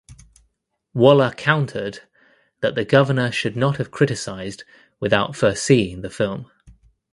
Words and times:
Waller 0.95 1.29
countered 1.29 1.99
that 2.61 2.73
the 2.73 2.83
Governor 2.83 3.31
should 3.31 3.55
not 3.55 3.77
have 3.77 3.91
criticized 3.91 4.63
without 4.99 5.35
first 5.35 5.61
seeing 5.63 6.01
the 6.01 6.09
film. 6.09 6.49